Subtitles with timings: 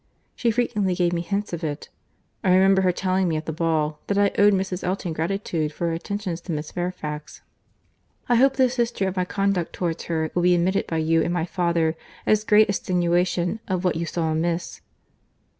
[0.35, 1.89] She frequently gave me hints of it.
[2.43, 4.83] I remember her telling me at the ball, that I owed Mrs.
[4.83, 10.05] Elton gratitude for her attentions to Miss Fairfax.—I hope this history of my conduct towards
[10.05, 11.95] her will be admitted by you and my father
[12.25, 14.81] as great extenuation of what you saw amiss.